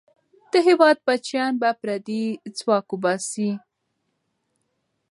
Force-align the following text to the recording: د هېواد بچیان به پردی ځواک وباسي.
د 0.51 0.53
هېواد 0.67 0.97
بچیان 1.07 1.53
به 1.61 1.69
پردی 1.79 2.23
ځواک 2.57 2.87
وباسي. 2.91 3.49